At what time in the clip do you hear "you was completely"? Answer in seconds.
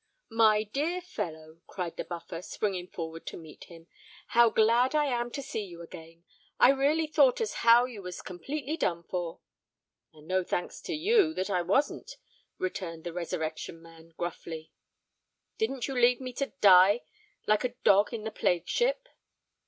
7.85-8.77